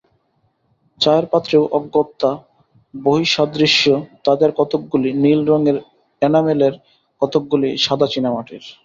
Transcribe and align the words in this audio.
চায়ের 0.99 1.25
পাত্রেও 1.25 1.63
অগত্যা 1.71 2.29
বৈসাদৃশ্য, 2.93 3.83
তাদের 4.23 4.49
কতকগুলি 4.51 5.09
নীলরঙের 5.23 5.77
এনামেলের, 6.21 6.73
কতকগুলি 7.21 7.69
সাদা 7.77 8.07
চীনামাটির। 8.07 8.63